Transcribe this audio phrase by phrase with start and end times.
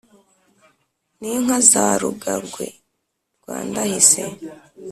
[1.19, 2.65] n'inka za rugagwe
[3.39, 4.23] rwa ndahise,